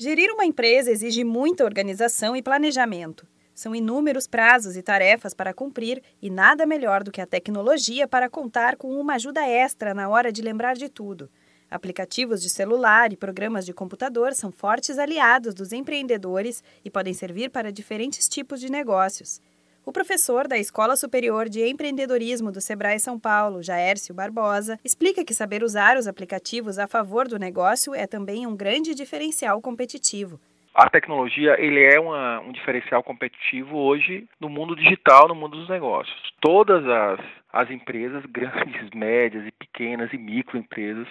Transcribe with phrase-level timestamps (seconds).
[0.00, 3.26] Gerir uma empresa exige muita organização e planejamento.
[3.52, 8.30] São inúmeros prazos e tarefas para cumprir e nada melhor do que a tecnologia para
[8.30, 11.28] contar com uma ajuda extra na hora de lembrar de tudo.
[11.68, 17.50] Aplicativos de celular e programas de computador são fortes aliados dos empreendedores e podem servir
[17.50, 19.40] para diferentes tipos de negócios.
[19.88, 25.32] O professor da Escola Superior de Empreendedorismo do Sebrae São Paulo, Jaércio Barbosa, explica que
[25.32, 30.38] saber usar os aplicativos a favor do negócio é também um grande diferencial competitivo.
[30.74, 35.70] A tecnologia ele é uma, um diferencial competitivo hoje no mundo digital, no mundo dos
[35.70, 36.20] negócios.
[36.38, 37.20] Todas as
[37.58, 41.08] as empresas, grandes, médias e pequenas e microempresas,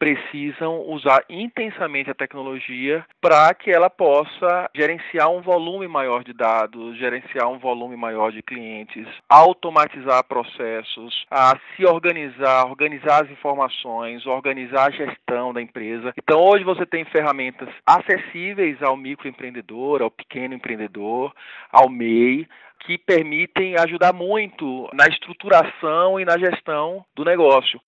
[0.00, 6.96] precisam usar intensamente a tecnologia para que ela possa gerenciar um volume maior de dados,
[6.96, 14.88] gerenciar um volume maior de clientes, automatizar processos, a se organizar, organizar as informações, organizar
[14.88, 16.14] a gestão da empresa.
[16.16, 21.34] Então hoje você tem ferramentas acessíveis ao microempreendedor, ao pequeno empreendedor,
[21.70, 22.48] ao MEI,
[22.80, 27.80] que permitem ajudar muito na estruturação e na gestão do negócio.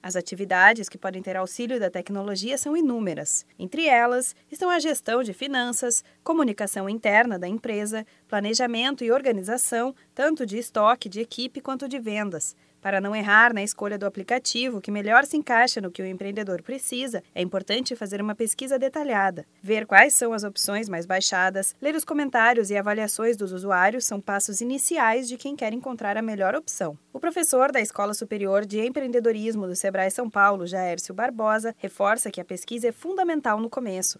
[0.00, 3.44] As atividades que podem ter auxílio da tecnologia são inúmeras.
[3.58, 10.46] Entre elas estão a gestão de finanças, comunicação interna da empresa, planejamento e organização, tanto
[10.46, 12.54] de estoque, de equipe quanto de vendas,
[12.88, 16.62] para não errar na escolha do aplicativo que melhor se encaixa no que o empreendedor
[16.62, 19.44] precisa, é importante fazer uma pesquisa detalhada.
[19.62, 24.22] Ver quais são as opções mais baixadas, ler os comentários e avaliações dos usuários são
[24.22, 26.96] passos iniciais de quem quer encontrar a melhor opção.
[27.12, 32.40] O professor da Escola Superior de Empreendedorismo do Sebrae São Paulo, Jaércio Barbosa, reforça que
[32.40, 34.18] a pesquisa é fundamental no começo.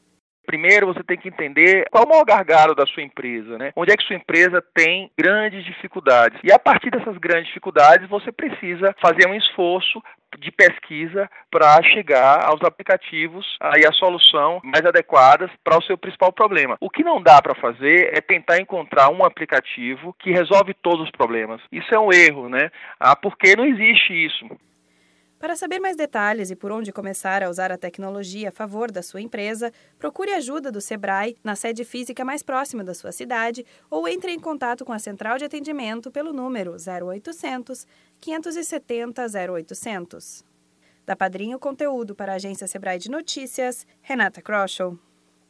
[0.48, 3.70] Primeiro, você tem que entender qual é o maior gargalo da sua empresa, né?
[3.77, 6.41] Onde é que sua empresa tem grandes dificuldades.
[6.42, 10.02] E a partir dessas grandes dificuldades, você precisa fazer um esforço
[10.38, 16.32] de pesquisa para chegar aos aplicativos e a solução mais adequadas para o seu principal
[16.32, 16.78] problema.
[16.80, 21.10] O que não dá para fazer é tentar encontrar um aplicativo que resolve todos os
[21.10, 21.60] problemas.
[21.70, 22.70] Isso é um erro, né?
[22.98, 24.47] Ah, porque não existe isso.
[25.38, 29.03] Para saber mais detalhes e por onde começar a usar a tecnologia a favor da
[29.03, 34.09] sua empresa, procure ajuda do Sebrae na sede física mais próxima da sua cidade ou
[34.09, 37.87] entre em contato com a central de atendimento pelo número 0800
[38.21, 40.44] 570 0800.
[41.06, 44.98] Da Padrinho Conteúdo para a agência Sebrae de Notícias, Renata Kroschel.